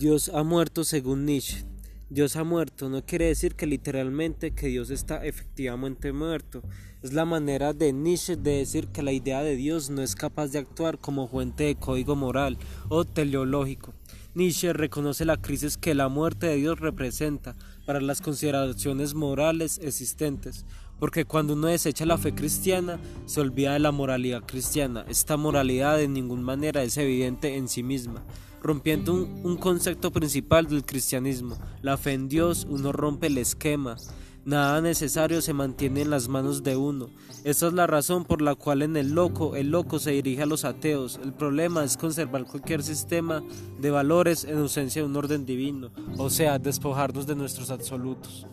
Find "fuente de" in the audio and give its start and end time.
11.28-11.74